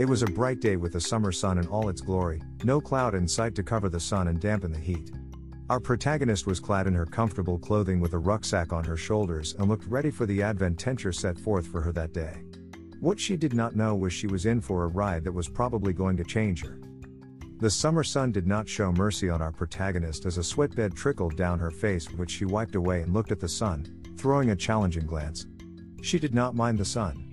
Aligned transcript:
It 0.00 0.08
was 0.08 0.22
a 0.22 0.26
bright 0.26 0.60
day 0.60 0.76
with 0.76 0.94
the 0.94 1.00
summer 1.00 1.30
sun 1.30 1.58
in 1.58 1.66
all 1.66 1.90
its 1.90 2.00
glory, 2.00 2.40
no 2.64 2.80
cloud 2.80 3.14
in 3.14 3.28
sight 3.28 3.54
to 3.56 3.62
cover 3.62 3.90
the 3.90 4.00
sun 4.00 4.28
and 4.28 4.40
dampen 4.40 4.72
the 4.72 4.78
heat. 4.78 5.10
Our 5.68 5.78
protagonist 5.78 6.46
was 6.46 6.58
clad 6.58 6.86
in 6.86 6.94
her 6.94 7.04
comfortable 7.04 7.58
clothing 7.58 8.00
with 8.00 8.14
a 8.14 8.18
rucksack 8.18 8.72
on 8.72 8.82
her 8.84 8.96
shoulders 8.96 9.54
and 9.58 9.68
looked 9.68 9.84
ready 9.84 10.10
for 10.10 10.24
the 10.24 10.40
adventure 10.40 11.12
set 11.12 11.38
forth 11.38 11.66
for 11.66 11.82
her 11.82 11.92
that 11.92 12.14
day. 12.14 12.42
What 13.00 13.20
she 13.20 13.36
did 13.36 13.52
not 13.52 13.76
know 13.76 13.94
was 13.94 14.14
she 14.14 14.26
was 14.26 14.46
in 14.46 14.62
for 14.62 14.84
a 14.84 14.88
ride 14.88 15.22
that 15.24 15.32
was 15.32 15.50
probably 15.50 15.92
going 15.92 16.16
to 16.16 16.24
change 16.24 16.64
her. 16.64 16.80
The 17.58 17.68
summer 17.68 18.02
sun 18.02 18.32
did 18.32 18.46
not 18.46 18.66
show 18.66 18.92
mercy 18.92 19.28
on 19.28 19.42
our 19.42 19.52
protagonist 19.52 20.24
as 20.24 20.38
a 20.38 20.42
sweatbed 20.42 20.94
trickled 20.94 21.36
down 21.36 21.58
her 21.58 21.70
face, 21.70 22.10
which 22.12 22.30
she 22.30 22.46
wiped 22.46 22.74
away 22.74 23.02
and 23.02 23.12
looked 23.12 23.32
at 23.32 23.40
the 23.40 23.50
sun, 23.50 23.84
throwing 24.16 24.48
a 24.48 24.56
challenging 24.56 25.04
glance. 25.04 25.44
She 26.00 26.18
did 26.18 26.34
not 26.34 26.54
mind 26.54 26.78
the 26.78 26.86
sun. 26.86 27.29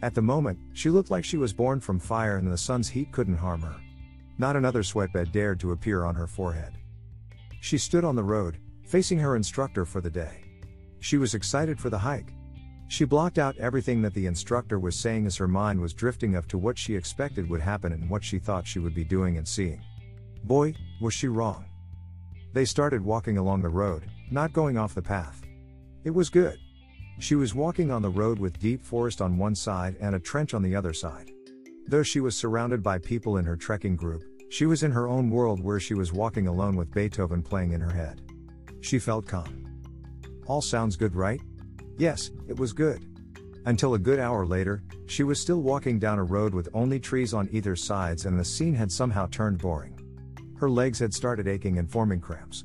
At 0.00 0.14
the 0.14 0.22
moment, 0.22 0.58
she 0.74 0.90
looked 0.90 1.10
like 1.10 1.24
she 1.24 1.36
was 1.36 1.52
born 1.52 1.80
from 1.80 1.98
fire 1.98 2.36
and 2.36 2.50
the 2.50 2.56
sun's 2.56 2.88
heat 2.88 3.10
couldn't 3.10 3.36
harm 3.36 3.62
her. 3.62 3.76
Not 4.38 4.54
another 4.54 4.82
sweatbed 4.82 5.32
dared 5.32 5.58
to 5.60 5.72
appear 5.72 6.04
on 6.04 6.14
her 6.14 6.28
forehead. 6.28 6.74
She 7.60 7.78
stood 7.78 8.04
on 8.04 8.14
the 8.14 8.22
road, 8.22 8.58
facing 8.86 9.18
her 9.18 9.34
instructor 9.34 9.84
for 9.84 10.00
the 10.00 10.10
day. 10.10 10.44
She 11.00 11.18
was 11.18 11.34
excited 11.34 11.80
for 11.80 11.90
the 11.90 11.98
hike. 11.98 12.32
She 12.86 13.04
blocked 13.04 13.38
out 13.38 13.56
everything 13.58 14.00
that 14.02 14.14
the 14.14 14.26
instructor 14.26 14.78
was 14.78 14.96
saying 14.96 15.26
as 15.26 15.36
her 15.36 15.48
mind 15.48 15.80
was 15.80 15.92
drifting 15.92 16.36
up 16.36 16.46
to 16.48 16.58
what 16.58 16.78
she 16.78 16.94
expected 16.94 17.50
would 17.50 17.60
happen 17.60 17.92
and 17.92 18.08
what 18.08 18.24
she 18.24 18.38
thought 18.38 18.66
she 18.66 18.78
would 18.78 18.94
be 18.94 19.04
doing 19.04 19.36
and 19.36 19.46
seeing. 19.46 19.82
Boy, 20.44 20.74
was 21.00 21.12
she 21.12 21.28
wrong. 21.28 21.66
They 22.54 22.64
started 22.64 23.04
walking 23.04 23.36
along 23.36 23.62
the 23.62 23.68
road, 23.68 24.04
not 24.30 24.52
going 24.52 24.78
off 24.78 24.94
the 24.94 25.02
path. 25.02 25.42
It 26.04 26.10
was 26.10 26.30
good. 26.30 26.58
She 27.20 27.34
was 27.34 27.54
walking 27.54 27.90
on 27.90 28.00
the 28.00 28.10
road 28.10 28.38
with 28.38 28.60
deep 28.60 28.80
forest 28.80 29.20
on 29.20 29.38
one 29.38 29.54
side 29.54 29.96
and 30.00 30.14
a 30.14 30.20
trench 30.20 30.54
on 30.54 30.62
the 30.62 30.76
other 30.76 30.92
side. 30.92 31.32
Though 31.88 32.04
she 32.04 32.20
was 32.20 32.36
surrounded 32.36 32.82
by 32.82 32.98
people 32.98 33.38
in 33.38 33.44
her 33.44 33.56
trekking 33.56 33.96
group, 33.96 34.22
she 34.50 34.66
was 34.66 34.82
in 34.82 34.92
her 34.92 35.08
own 35.08 35.28
world 35.28 35.62
where 35.62 35.80
she 35.80 35.94
was 35.94 36.12
walking 36.12 36.46
alone 36.46 36.76
with 36.76 36.94
Beethoven 36.94 37.42
playing 37.42 37.72
in 37.72 37.80
her 37.80 37.90
head. 37.90 38.22
She 38.80 38.98
felt 38.98 39.26
calm. 39.26 39.66
All 40.46 40.62
sounds 40.62 40.96
good, 40.96 41.14
right? 41.14 41.40
Yes, 41.98 42.30
it 42.46 42.58
was 42.58 42.72
good. 42.72 43.04
Until 43.66 43.94
a 43.94 43.98
good 43.98 44.20
hour 44.20 44.46
later, 44.46 44.82
she 45.06 45.24
was 45.24 45.40
still 45.40 45.60
walking 45.60 45.98
down 45.98 46.18
a 46.18 46.24
road 46.24 46.54
with 46.54 46.68
only 46.72 47.00
trees 47.00 47.34
on 47.34 47.48
either 47.50 47.74
sides 47.74 48.24
and 48.26 48.38
the 48.38 48.44
scene 48.44 48.74
had 48.74 48.92
somehow 48.92 49.26
turned 49.26 49.58
boring. 49.58 49.98
Her 50.56 50.70
legs 50.70 50.98
had 50.98 51.12
started 51.12 51.48
aching 51.48 51.78
and 51.78 51.90
forming 51.90 52.20
cramps. 52.20 52.64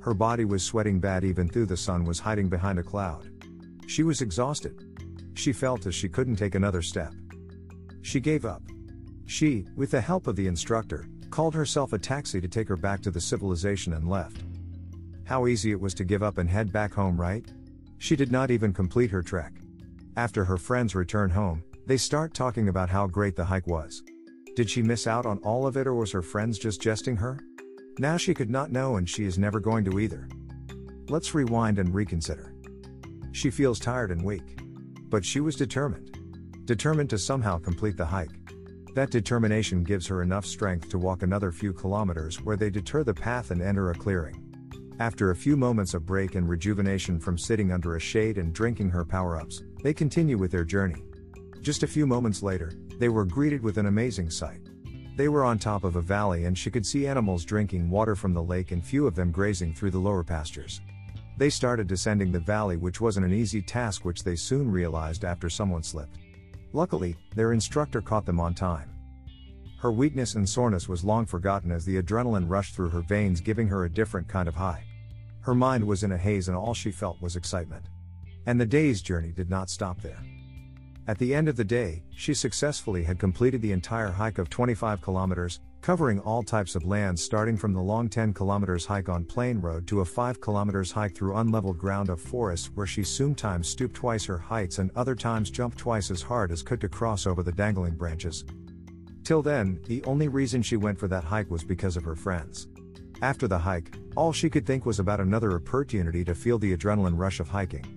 Her 0.00 0.14
body 0.14 0.46
was 0.46 0.62
sweating 0.62 0.98
bad 1.00 1.22
even 1.22 1.48
though 1.48 1.66
the 1.66 1.76
sun 1.76 2.04
was 2.04 2.18
hiding 2.18 2.48
behind 2.48 2.78
a 2.78 2.82
cloud. 2.82 3.29
She 3.86 4.02
was 4.02 4.20
exhausted. 4.20 4.84
She 5.34 5.52
felt 5.52 5.86
as 5.86 5.94
she 5.94 6.08
couldn't 6.08 6.36
take 6.36 6.54
another 6.54 6.82
step. 6.82 7.12
She 8.02 8.20
gave 8.20 8.44
up. 8.44 8.62
She, 9.26 9.66
with 9.76 9.90
the 9.90 10.00
help 10.00 10.26
of 10.26 10.36
the 10.36 10.46
instructor, 10.46 11.08
called 11.30 11.54
herself 11.54 11.92
a 11.92 11.98
taxi 11.98 12.40
to 12.40 12.48
take 12.48 12.68
her 12.68 12.76
back 12.76 13.00
to 13.02 13.10
the 13.10 13.20
civilization 13.20 13.92
and 13.92 14.08
left. 14.08 14.42
How 15.24 15.46
easy 15.46 15.70
it 15.70 15.80
was 15.80 15.94
to 15.94 16.04
give 16.04 16.22
up 16.22 16.38
and 16.38 16.50
head 16.50 16.72
back 16.72 16.92
home, 16.92 17.20
right? 17.20 17.44
She 17.98 18.16
did 18.16 18.32
not 18.32 18.50
even 18.50 18.72
complete 18.72 19.10
her 19.10 19.22
trek. 19.22 19.52
After 20.16 20.44
her 20.44 20.56
friends 20.56 20.94
return 20.94 21.30
home, 21.30 21.62
they 21.86 21.96
start 21.96 22.34
talking 22.34 22.68
about 22.68 22.90
how 22.90 23.06
great 23.06 23.36
the 23.36 23.44
hike 23.44 23.66
was. 23.66 24.02
Did 24.56 24.68
she 24.68 24.82
miss 24.82 25.06
out 25.06 25.26
on 25.26 25.38
all 25.38 25.66
of 25.66 25.76
it 25.76 25.86
or 25.86 25.94
was 25.94 26.10
her 26.12 26.22
friends 26.22 26.58
just 26.58 26.82
jesting 26.82 27.16
her? 27.16 27.38
Now 27.98 28.16
she 28.16 28.34
could 28.34 28.50
not 28.50 28.72
know 28.72 28.96
and 28.96 29.08
she 29.08 29.24
is 29.24 29.38
never 29.38 29.60
going 29.60 29.84
to 29.84 30.00
either. 30.00 30.28
Let's 31.08 31.34
rewind 31.34 31.78
and 31.78 31.94
reconsider. 31.94 32.54
She 33.32 33.50
feels 33.50 33.78
tired 33.78 34.10
and 34.10 34.24
weak. 34.24 34.58
But 35.08 35.24
she 35.24 35.40
was 35.40 35.56
determined. 35.56 36.18
Determined 36.64 37.10
to 37.10 37.18
somehow 37.18 37.58
complete 37.58 37.96
the 37.96 38.06
hike. 38.06 38.30
That 38.94 39.10
determination 39.10 39.84
gives 39.84 40.06
her 40.08 40.22
enough 40.22 40.44
strength 40.44 40.88
to 40.90 40.98
walk 40.98 41.22
another 41.22 41.52
few 41.52 41.72
kilometers 41.72 42.42
where 42.42 42.56
they 42.56 42.70
deter 42.70 43.04
the 43.04 43.14
path 43.14 43.50
and 43.50 43.62
enter 43.62 43.90
a 43.90 43.94
clearing. 43.94 44.50
After 44.98 45.30
a 45.30 45.36
few 45.36 45.56
moments 45.56 45.94
of 45.94 46.04
break 46.04 46.34
and 46.34 46.48
rejuvenation 46.48 47.18
from 47.18 47.38
sitting 47.38 47.72
under 47.72 47.96
a 47.96 48.00
shade 48.00 48.36
and 48.36 48.52
drinking 48.52 48.90
her 48.90 49.04
power 49.04 49.40
ups, 49.40 49.62
they 49.82 49.94
continue 49.94 50.36
with 50.36 50.50
their 50.50 50.64
journey. 50.64 51.02
Just 51.62 51.82
a 51.82 51.88
few 51.88 52.06
moments 52.06 52.42
later, 52.42 52.72
they 52.98 53.08
were 53.08 53.24
greeted 53.24 53.62
with 53.62 53.78
an 53.78 53.86
amazing 53.86 54.28
sight. 54.28 54.60
They 55.16 55.28
were 55.28 55.44
on 55.44 55.58
top 55.58 55.84
of 55.84 55.96
a 55.96 56.02
valley 56.02 56.44
and 56.44 56.56
she 56.56 56.70
could 56.70 56.84
see 56.84 57.06
animals 57.06 57.44
drinking 57.44 57.88
water 57.90 58.14
from 58.14 58.34
the 58.34 58.42
lake 58.42 58.72
and 58.72 58.84
few 58.84 59.06
of 59.06 59.14
them 59.14 59.30
grazing 59.30 59.74
through 59.74 59.92
the 59.92 59.98
lower 59.98 60.24
pastures. 60.24 60.80
They 61.40 61.48
started 61.48 61.86
descending 61.86 62.32
the 62.32 62.38
valley, 62.38 62.76
which 62.76 63.00
wasn't 63.00 63.24
an 63.24 63.32
easy 63.32 63.62
task, 63.62 64.04
which 64.04 64.22
they 64.24 64.36
soon 64.36 64.70
realized 64.70 65.24
after 65.24 65.48
someone 65.48 65.82
slipped. 65.82 66.18
Luckily, 66.74 67.16
their 67.34 67.54
instructor 67.54 68.02
caught 68.02 68.26
them 68.26 68.38
on 68.38 68.52
time. 68.52 68.90
Her 69.78 69.90
weakness 69.90 70.34
and 70.34 70.46
soreness 70.46 70.86
was 70.86 71.02
long 71.02 71.24
forgotten 71.24 71.72
as 71.72 71.86
the 71.86 71.96
adrenaline 71.96 72.46
rushed 72.46 72.74
through 72.74 72.90
her 72.90 73.00
veins, 73.00 73.40
giving 73.40 73.68
her 73.68 73.86
a 73.86 73.90
different 73.90 74.28
kind 74.28 74.48
of 74.48 74.54
high. 74.54 74.84
Her 75.40 75.54
mind 75.54 75.82
was 75.82 76.04
in 76.04 76.12
a 76.12 76.18
haze, 76.18 76.48
and 76.48 76.56
all 76.58 76.74
she 76.74 76.90
felt 76.90 77.22
was 77.22 77.36
excitement. 77.36 77.86
And 78.44 78.60
the 78.60 78.66
day's 78.66 79.00
journey 79.00 79.32
did 79.32 79.48
not 79.48 79.70
stop 79.70 80.02
there. 80.02 80.22
At 81.10 81.18
the 81.18 81.34
end 81.34 81.48
of 81.48 81.56
the 81.56 81.64
day, 81.64 82.04
she 82.14 82.34
successfully 82.34 83.02
had 83.02 83.18
completed 83.18 83.60
the 83.60 83.72
entire 83.72 84.12
hike 84.12 84.38
of 84.38 84.48
25 84.48 85.02
kilometers, 85.02 85.58
covering 85.80 86.20
all 86.20 86.40
types 86.40 86.76
of 86.76 86.84
lands 86.84 87.20
starting 87.20 87.56
from 87.56 87.72
the 87.72 87.80
long 87.80 88.08
10 88.08 88.32
kilometers 88.32 88.86
hike 88.86 89.08
on 89.08 89.24
plain 89.24 89.60
road 89.60 89.88
to 89.88 90.02
a 90.02 90.04
5 90.04 90.40
kilometers 90.40 90.92
hike 90.92 91.12
through 91.16 91.34
unleveled 91.34 91.78
ground 91.78 92.10
of 92.10 92.20
forests 92.20 92.70
where 92.76 92.86
she 92.86 93.02
sometimes 93.02 93.68
stooped 93.68 93.96
twice 93.96 94.24
her 94.24 94.38
heights 94.38 94.78
and 94.78 94.92
other 94.94 95.16
times 95.16 95.50
jumped 95.50 95.78
twice 95.78 96.12
as 96.12 96.22
hard 96.22 96.52
as 96.52 96.62
could 96.62 96.80
to 96.80 96.88
cross 96.88 97.26
over 97.26 97.42
the 97.42 97.50
dangling 97.50 97.96
branches. 97.96 98.44
Till 99.24 99.42
then, 99.42 99.80
the 99.88 100.04
only 100.04 100.28
reason 100.28 100.62
she 100.62 100.76
went 100.76 100.96
for 100.96 101.08
that 101.08 101.24
hike 101.24 101.50
was 101.50 101.64
because 101.64 101.96
of 101.96 102.04
her 102.04 102.14
friends. 102.14 102.68
After 103.20 103.48
the 103.48 103.58
hike, 103.58 103.96
all 104.14 104.32
she 104.32 104.48
could 104.48 104.64
think 104.64 104.86
was 104.86 105.00
about 105.00 105.18
another 105.18 105.56
opportunity 105.56 106.24
to 106.24 106.36
feel 106.36 106.60
the 106.60 106.76
adrenaline 106.76 107.18
rush 107.18 107.40
of 107.40 107.48
hiking. 107.48 107.96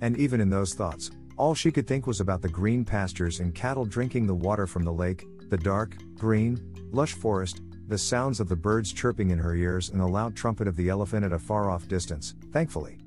And 0.00 0.16
even 0.16 0.40
in 0.40 0.48
those 0.48 0.74
thoughts, 0.74 1.10
all 1.36 1.54
she 1.54 1.72
could 1.72 1.86
think 1.86 2.06
was 2.06 2.20
about 2.20 2.42
the 2.42 2.48
green 2.48 2.84
pastures 2.84 3.40
and 3.40 3.54
cattle 3.54 3.84
drinking 3.84 4.26
the 4.26 4.34
water 4.34 4.66
from 4.66 4.84
the 4.84 4.92
lake, 4.92 5.26
the 5.50 5.56
dark, 5.56 5.96
green, 6.14 6.74
lush 6.92 7.14
forest, 7.14 7.60
the 7.88 7.98
sounds 7.98 8.40
of 8.40 8.48
the 8.48 8.56
birds 8.56 8.92
chirping 8.92 9.30
in 9.30 9.38
her 9.38 9.54
ears, 9.54 9.90
and 9.90 10.00
the 10.00 10.06
loud 10.06 10.34
trumpet 10.34 10.68
of 10.68 10.76
the 10.76 10.88
elephant 10.88 11.24
at 11.24 11.32
a 11.32 11.38
far 11.38 11.70
off 11.70 11.88
distance, 11.88 12.34
thankfully. 12.52 12.98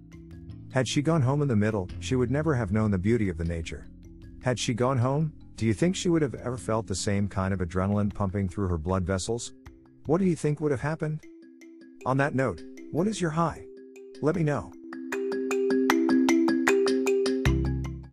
Had 0.74 0.88
she 0.88 1.02
gone 1.02 1.22
home 1.22 1.42
in 1.42 1.48
the 1.48 1.56
middle, 1.56 1.90
she 2.00 2.16
would 2.16 2.30
never 2.32 2.54
have 2.54 2.72
known 2.72 2.92
the 2.92 2.98
beauty 2.98 3.30
of 3.30 3.38
the 3.38 3.46
nature. 3.46 3.88
Had 4.44 4.60
she 4.60 4.74
gone 4.74 4.98
home, 4.98 5.34
do 5.56 5.66
you 5.66 5.74
think 5.74 5.96
she 5.96 6.10
would 6.10 6.22
have 6.22 6.36
ever 6.36 6.58
felt 6.58 6.86
the 6.86 6.94
same 6.94 7.28
kind 7.28 7.54
of 7.54 7.62
adrenaline 7.62 8.14
pumping 8.14 8.50
through 8.50 8.68
her 8.68 8.78
blood 8.78 9.06
vessels? 9.06 9.54
What 10.06 10.20
do 10.20 10.26
you 10.26 10.36
think 10.36 10.60
would 10.60 10.72
have 10.72 10.82
happened? 10.82 11.24
On 12.06 12.18
that 12.18 12.36
note, 12.36 12.62
what 12.92 13.08
is 13.08 13.22
your 13.22 13.32
high? 13.32 13.66
Let 14.22 14.36
me 14.36 14.44
know. 14.44 14.72